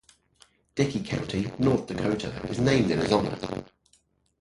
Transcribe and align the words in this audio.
Dickey 0.73 1.03
County, 1.03 1.51
North 1.59 1.85
Dakota 1.85 2.41
is 2.49 2.57
named 2.57 2.89
in 2.89 2.97
his 2.97 3.11
honor. 3.11 3.37